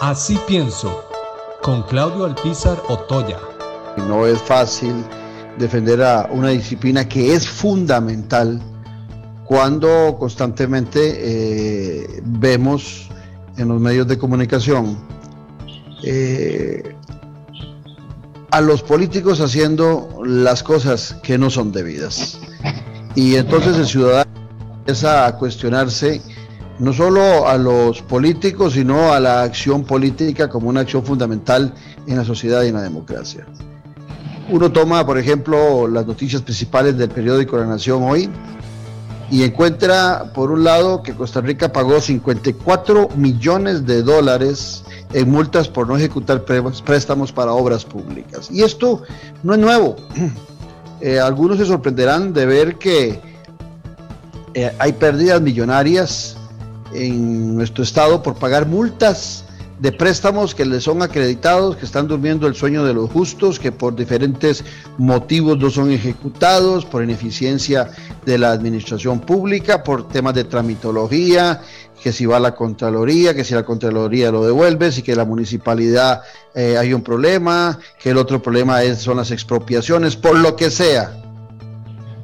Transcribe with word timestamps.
Así 0.00 0.38
pienso, 0.46 1.04
con 1.60 1.82
Claudio 1.82 2.24
Alpizar 2.24 2.80
Otoya. 2.88 3.40
No 4.06 4.26
es 4.26 4.40
fácil 4.40 4.94
defender 5.58 6.00
a 6.02 6.28
una 6.30 6.50
disciplina 6.50 7.08
que 7.08 7.34
es 7.34 7.48
fundamental 7.48 8.60
cuando 9.44 10.16
constantemente 10.16 11.00
eh, 11.02 12.22
vemos 12.24 13.08
en 13.56 13.68
los 13.68 13.80
medios 13.80 14.06
de 14.06 14.16
comunicación 14.16 14.96
eh, 16.04 16.94
a 18.52 18.60
los 18.60 18.82
políticos 18.82 19.40
haciendo 19.40 20.20
las 20.24 20.62
cosas 20.62 21.16
que 21.24 21.38
no 21.38 21.50
son 21.50 21.72
debidas. 21.72 22.38
Y 23.16 23.34
entonces 23.34 23.76
el 23.76 23.86
ciudadano 23.86 24.30
empieza 24.78 25.26
a 25.26 25.36
cuestionarse 25.36 26.22
no 26.78 26.92
solo 26.92 27.48
a 27.48 27.56
los 27.56 28.02
políticos, 28.02 28.74
sino 28.74 29.12
a 29.12 29.20
la 29.20 29.42
acción 29.42 29.84
política 29.84 30.48
como 30.48 30.68
una 30.68 30.80
acción 30.80 31.04
fundamental 31.04 31.74
en 32.06 32.16
la 32.16 32.24
sociedad 32.24 32.62
y 32.62 32.68
en 32.68 32.74
la 32.74 32.82
democracia. 32.82 33.46
Uno 34.50 34.72
toma, 34.72 35.04
por 35.04 35.18
ejemplo, 35.18 35.86
las 35.88 36.06
noticias 36.06 36.42
principales 36.42 36.96
del 36.96 37.10
periódico 37.10 37.58
La 37.58 37.66
Nación 37.66 38.02
hoy 38.02 38.30
y 39.30 39.42
encuentra, 39.42 40.32
por 40.32 40.50
un 40.50 40.64
lado, 40.64 41.02
que 41.02 41.14
Costa 41.14 41.42
Rica 41.42 41.70
pagó 41.70 42.00
54 42.00 43.10
millones 43.16 43.84
de 43.84 44.02
dólares 44.02 44.84
en 45.12 45.30
multas 45.30 45.68
por 45.68 45.86
no 45.86 45.96
ejecutar 45.96 46.44
préstamos 46.44 47.30
para 47.32 47.52
obras 47.52 47.84
públicas. 47.84 48.50
Y 48.50 48.62
esto 48.62 49.02
no 49.42 49.54
es 49.54 49.60
nuevo. 49.60 49.96
Eh, 51.00 51.20
algunos 51.20 51.58
se 51.58 51.64
sorprenderán 51.64 52.32
de 52.32 52.44
ver 52.44 52.74
que 52.74 53.20
eh, 54.54 54.72
hay 54.80 54.92
pérdidas 54.94 55.40
millonarias 55.40 56.37
en 56.92 57.56
nuestro 57.56 57.84
estado 57.84 58.22
por 58.22 58.34
pagar 58.36 58.66
multas 58.66 59.44
de 59.78 59.92
préstamos 59.92 60.54
que 60.54 60.64
les 60.64 60.82
son 60.82 61.02
acreditados, 61.02 61.76
que 61.76 61.84
están 61.84 62.08
durmiendo 62.08 62.46
el 62.46 62.54
sueño 62.54 62.84
de 62.84 62.94
los 62.94 63.10
justos, 63.10 63.60
que 63.60 63.70
por 63.70 63.94
diferentes 63.94 64.64
motivos 64.96 65.58
no 65.58 65.70
son 65.70 65.92
ejecutados, 65.92 66.84
por 66.84 67.04
ineficiencia 67.04 67.90
de 68.26 68.38
la 68.38 68.50
administración 68.50 69.20
pública, 69.20 69.84
por 69.84 70.08
temas 70.08 70.34
de 70.34 70.44
tramitología, 70.44 71.62
que 72.02 72.12
si 72.12 72.26
va 72.26 72.38
a 72.38 72.40
la 72.40 72.54
Contraloría, 72.54 73.34
que 73.34 73.44
si 73.44 73.54
la 73.54 73.64
Contraloría 73.64 74.32
lo 74.32 74.44
devuelve, 74.44 74.90
si 74.90 75.02
que 75.02 75.14
la 75.14 75.24
municipalidad 75.24 76.22
eh, 76.54 76.76
hay 76.76 76.92
un 76.92 77.02
problema, 77.02 77.78
que 78.00 78.10
el 78.10 78.18
otro 78.18 78.42
problema 78.42 78.82
es, 78.82 78.98
son 78.98 79.18
las 79.18 79.30
expropiaciones, 79.30 80.16
por 80.16 80.36
lo 80.36 80.56
que 80.56 80.70
sea. 80.70 81.12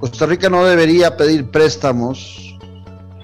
Costa 0.00 0.26
Rica 0.26 0.50
no 0.50 0.64
debería 0.64 1.16
pedir 1.16 1.50
préstamos 1.50 2.58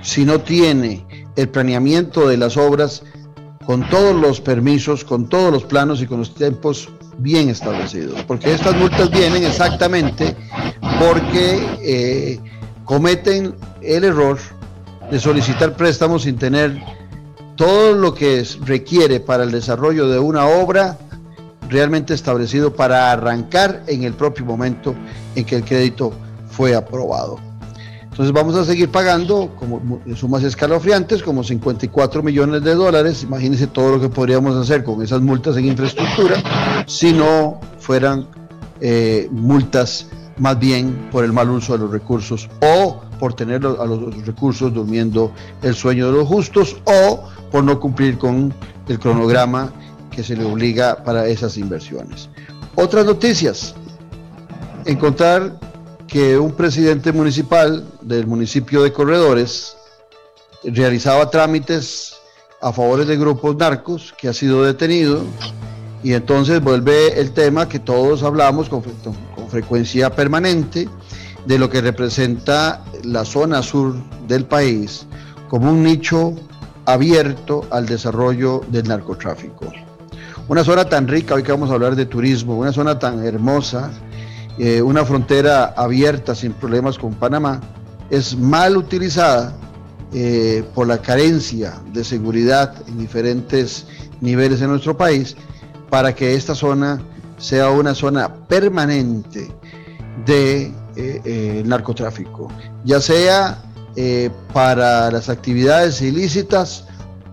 si 0.03 0.25
no 0.25 0.41
tiene 0.41 1.05
el 1.41 1.49
planeamiento 1.49 2.29
de 2.29 2.37
las 2.37 2.57
obras 2.57 3.03
con 3.65 3.89
todos 3.89 4.15
los 4.15 4.41
permisos, 4.41 5.05
con 5.05 5.29
todos 5.29 5.53
los 5.53 5.65
planos 5.65 6.03
y 6.03 6.07
con 6.07 6.19
los 6.19 6.35
tiempos 6.35 6.89
bien 7.19 7.49
establecidos. 7.49 8.23
Porque 8.27 8.53
estas 8.53 8.77
multas 8.77 9.11
vienen 9.11 9.45
exactamente 9.45 10.37
porque 10.99 11.59
eh, 11.83 12.41
cometen 12.85 13.55
el 13.83 14.05
error 14.05 14.39
de 15.11 15.19
solicitar 15.19 15.77
préstamos 15.77 16.23
sin 16.23 16.37
tener 16.37 16.83
todo 17.57 17.95
lo 17.95 18.15
que 18.15 18.47
requiere 18.65 19.21
para 19.21 19.45
el 19.45 19.51
desarrollo 19.51 20.09
de 20.09 20.19
una 20.19 20.47
obra 20.47 20.99
realmente 21.69 22.15
establecido 22.15 22.75
para 22.75 23.13
arrancar 23.13 23.83
en 23.87 24.05
el 24.05 24.15
propio 24.15 24.45
momento 24.45 24.95
en 25.35 25.45
que 25.45 25.57
el 25.57 25.65
crédito 25.65 26.13
fue 26.51 26.75
aprobado. 26.75 27.50
Entonces 28.11 28.33
vamos 28.33 28.57
a 28.57 28.65
seguir 28.65 28.91
pagando 28.91 29.55
como 29.57 30.01
sumas 30.17 30.43
escalofriantes, 30.43 31.23
como 31.23 31.45
54 31.45 32.23
millones 32.23 32.63
de 32.65 32.75
dólares. 32.75 33.23
Imagínense 33.23 33.69
todo 33.69 33.93
lo 33.93 34.01
que 34.01 34.09
podríamos 34.09 34.57
hacer 34.57 34.83
con 34.83 35.01
esas 35.03 35.21
multas 35.21 35.57
en 35.57 35.67
infraestructura 35.67 36.43
si 36.87 37.13
no 37.13 37.61
fueran 37.79 38.27
eh, 38.81 39.29
multas 39.31 40.09
más 40.39 40.59
bien 40.59 41.09
por 41.13 41.25
el 41.25 41.33
mal 41.33 41.51
uso 41.51 41.75
de 41.75 41.81
los 41.81 41.91
recursos 41.91 42.49
o 42.63 43.01
por 43.19 43.35
tener 43.35 43.65
a 43.65 43.85
los 43.85 44.27
recursos 44.27 44.73
durmiendo 44.73 45.33
el 45.63 45.75
sueño 45.75 46.07
de 46.07 46.13
los 46.13 46.27
justos 46.27 46.79
o 46.87 47.29
por 47.53 47.63
no 47.63 47.79
cumplir 47.79 48.19
con 48.19 48.53
el 48.89 48.99
cronograma 48.99 49.71
que 50.11 50.25
se 50.25 50.35
le 50.35 50.45
obliga 50.45 51.05
para 51.05 51.29
esas 51.29 51.57
inversiones. 51.59 52.29
Otras 52.75 53.05
noticias. 53.05 53.75
Encontrar 54.87 55.53
que 56.11 56.37
un 56.37 56.53
presidente 56.53 57.13
municipal 57.13 57.87
del 58.01 58.27
municipio 58.27 58.83
de 58.83 58.93
Corredores 58.93 59.77
realizaba 60.65 61.31
trámites 61.31 62.17
a 62.61 62.73
favor 62.73 63.07
de 63.07 63.17
grupos 63.17 63.55
narcos 63.57 64.13
que 64.19 64.27
ha 64.27 64.33
sido 64.33 64.65
detenido 64.65 65.23
y 66.03 66.15
entonces 66.15 66.61
vuelve 66.61 67.21
el 67.21 67.31
tema 67.31 67.69
que 67.69 67.79
todos 67.79 68.25
hablamos 68.25 68.69
con, 68.69 68.83
frecuencia 69.49 70.11
permanente 70.11 70.89
de 71.47 71.59
lo 71.59 71.71
que 71.71 71.81
representa 71.81 72.85
la 73.05 73.25
zona 73.25 73.63
sur 73.63 73.95
del 74.27 74.45
país 74.45 75.07
como 75.49 75.71
un 75.71 75.85
nicho 75.85 76.35
abierto 76.87 77.67
al 77.71 77.87
desarrollo 77.87 78.63
del 78.69 78.89
narcotráfico. 78.89 79.73
Una 80.49 80.65
zona 80.65 80.89
tan 80.89 81.07
rica, 81.07 81.35
hoy 81.35 81.45
que 81.45 81.53
vamos 81.53 81.71
a 81.71 81.75
hablar 81.75 81.95
de 81.95 82.07
turismo, 82.07 82.57
una 82.57 82.73
zona 82.73 82.99
tan 82.99 83.25
hermosa, 83.25 83.91
eh, 84.63 84.83
una 84.83 85.07
frontera 85.07 85.73
abierta 85.75 86.35
sin 86.35 86.53
problemas 86.53 86.99
con 86.99 87.15
Panamá, 87.15 87.63
es 88.11 88.37
mal 88.37 88.77
utilizada 88.77 89.55
eh, 90.13 90.63
por 90.75 90.87
la 90.87 90.99
carencia 90.99 91.81
de 91.95 92.05
seguridad 92.05 92.75
en 92.87 92.99
diferentes 92.99 93.87
niveles 94.21 94.61
en 94.61 94.69
nuestro 94.69 94.95
país 94.99 95.35
para 95.89 96.15
que 96.15 96.35
esta 96.35 96.55
zona 96.55 97.01
sea 97.39 97.71
una 97.71 97.95
zona 97.95 98.35
permanente 98.35 99.51
de 100.27 100.75
eh, 100.95 101.63
narcotráfico, 101.65 102.49
ya 102.85 103.01
sea 103.01 103.63
para 104.53 105.11
las 105.11 105.31
actividades 105.31 106.03
ilícitas 106.03 106.85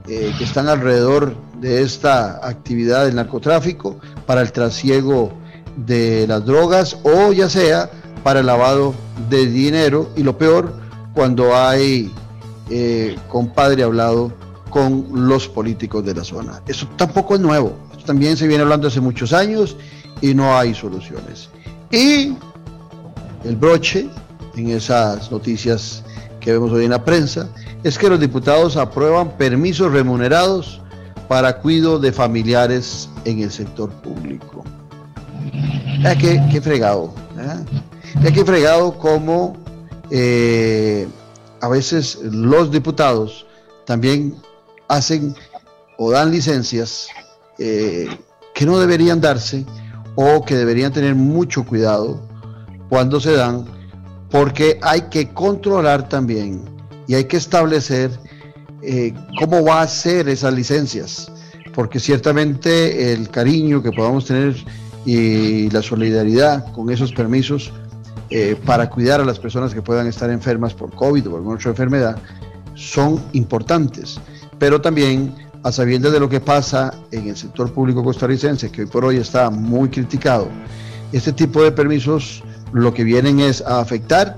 que 0.05 0.43
están 0.43 0.69
alrededor 0.69 1.35
de 1.59 1.81
esta 1.81 2.47
actividad 2.47 3.05
del 3.05 3.15
narcotráfico, 3.15 3.99
para 4.25 4.39
el 4.41 4.53
trasiego 4.53 5.33
de 5.77 6.25
las 6.27 6.45
drogas 6.45 6.97
o 7.03 7.31
ya 7.31 7.49
sea 7.49 7.89
para 8.23 8.41
el 8.41 8.45
lavado 8.47 8.93
de 9.29 9.45
dinero 9.45 10.09
y 10.15 10.23
lo 10.23 10.37
peor 10.37 10.73
cuando 11.13 11.55
hay 11.55 12.11
eh, 12.69 13.15
compadre 13.29 13.83
hablado 13.83 14.33
con 14.69 15.07
los 15.27 15.47
políticos 15.47 16.03
de 16.05 16.13
la 16.13 16.23
zona. 16.23 16.61
Eso 16.67 16.87
tampoco 16.97 17.35
es 17.35 17.41
nuevo, 17.41 17.73
también 18.05 18.37
se 18.37 18.47
viene 18.47 18.63
hablando 18.63 18.87
hace 18.87 19.01
muchos 19.01 19.33
años 19.33 19.77
y 20.21 20.33
no 20.33 20.57
hay 20.57 20.73
soluciones. 20.73 21.49
Y 21.91 22.35
el 23.43 23.55
broche 23.55 24.09
en 24.55 24.69
esas 24.69 25.31
noticias 25.31 26.03
que 26.39 26.51
vemos 26.51 26.71
hoy 26.71 26.85
en 26.85 26.91
la 26.91 27.03
prensa 27.03 27.47
es 27.83 27.97
que 27.97 28.09
los 28.09 28.19
diputados 28.19 28.77
aprueban 28.77 29.37
permisos 29.37 29.91
remunerados 29.91 30.81
para 31.27 31.59
cuidado 31.59 31.99
de 31.99 32.11
familiares 32.11 33.09
en 33.25 33.39
el 33.39 33.51
sector 33.51 33.89
público. 33.89 34.63
Ya 36.01 36.15
que, 36.15 36.61
fregado. 36.61 37.13
Ya 38.21 38.31
que 38.31 38.45
fregado 38.45 38.97
como 38.97 39.57
eh, 40.11 41.07
a 41.61 41.67
veces 41.67 42.19
los 42.23 42.71
diputados 42.71 43.45
también 43.85 44.35
hacen 44.87 45.35
o 45.97 46.11
dan 46.11 46.31
licencias 46.31 47.07
eh, 47.57 48.07
que 48.53 48.65
no 48.65 48.79
deberían 48.79 49.19
darse 49.19 49.65
o 50.15 50.43
que 50.43 50.55
deberían 50.55 50.91
tener 50.93 51.15
mucho 51.15 51.65
cuidado 51.65 52.21
cuando 52.89 53.19
se 53.19 53.33
dan, 53.33 53.65
porque 54.29 54.79
hay 54.81 55.01
que 55.03 55.33
controlar 55.33 56.07
también 56.09 56.61
y 57.07 57.15
hay 57.15 57.25
que 57.25 57.37
establecer 57.37 58.11
eh, 58.81 59.13
cómo 59.39 59.63
va 59.63 59.81
a 59.81 59.87
ser 59.87 60.29
esas 60.29 60.53
licencias, 60.53 61.31
porque 61.73 61.99
ciertamente 61.99 63.13
el 63.13 63.29
cariño 63.29 63.83
que 63.83 63.91
podamos 63.91 64.25
tener 64.25 64.55
y 65.07 65.69
la 65.69 65.81
solidaridad 65.81 66.69
con 66.73 66.89
esos 66.89 67.13
permisos 67.13 67.71
eh, 68.29 68.57
para 68.65 68.89
cuidar 68.89 69.21
a 69.21 69.25
las 69.25 69.39
personas 69.39 69.73
que 69.73 69.81
puedan 69.81 70.05
estar 70.05 70.29
enfermas 70.29 70.73
por 70.73 70.93
COVID 70.93 71.27
o 71.27 71.29
por 71.31 71.39
alguna 71.39 71.55
otra 71.55 71.71
enfermedad 71.71 72.17
son 72.75 73.23
importantes, 73.31 74.19
pero 74.59 74.81
también 74.81 75.33
a 75.63 75.71
sabiendas 75.71 76.11
de 76.11 76.19
lo 76.19 76.27
que 76.27 76.41
pasa 76.41 76.93
en 77.11 77.29
el 77.29 77.37
sector 77.37 77.71
público 77.71 78.03
costarricense, 78.03 78.69
que 78.69 78.81
hoy 78.81 78.87
por 78.87 79.05
hoy 79.05 79.15
está 79.15 79.49
muy 79.49 79.87
criticado, 79.87 80.49
este 81.13 81.31
tipo 81.31 81.63
de 81.63 81.71
permisos 81.71 82.43
lo 82.73 82.93
que 82.93 83.05
vienen 83.05 83.39
es 83.39 83.61
a 83.61 83.79
afectar 83.79 84.37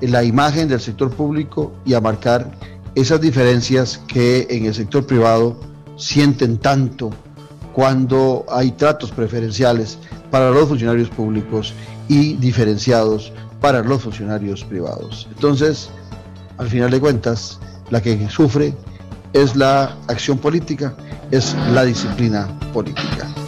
la 0.00 0.24
imagen 0.24 0.66
del 0.66 0.80
sector 0.80 1.12
público 1.12 1.72
y 1.84 1.94
a 1.94 2.00
marcar 2.00 2.50
esas 2.96 3.20
diferencias 3.20 3.98
que 4.08 4.48
en 4.50 4.66
el 4.66 4.74
sector 4.74 5.06
privado 5.06 5.60
sienten 5.96 6.58
tanto 6.58 7.12
cuando 7.72 8.44
hay 8.50 8.70
tratos 8.72 9.10
preferenciales 9.10 9.98
para 10.30 10.50
los 10.50 10.68
funcionarios 10.68 11.08
públicos 11.08 11.74
y 12.08 12.34
diferenciados 12.34 13.32
para 13.60 13.82
los 13.82 14.02
funcionarios 14.02 14.64
privados. 14.64 15.28
Entonces, 15.34 15.88
al 16.58 16.68
final 16.68 16.90
de 16.90 17.00
cuentas, 17.00 17.58
la 17.90 18.00
que 18.00 18.28
sufre 18.28 18.74
es 19.32 19.56
la 19.56 19.96
acción 20.08 20.38
política 20.38 20.94
es 21.30 21.56
la 21.72 21.84
disciplina 21.84 22.46
política. 22.72 23.41